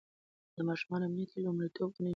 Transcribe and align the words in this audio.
د 0.55 0.57
ماشومانو 0.69 1.07
امنيت 1.07 1.31
يې 1.33 1.41
لومړيتوب 1.45 1.89
ګڼلی 1.95 2.07
و. 2.09 2.09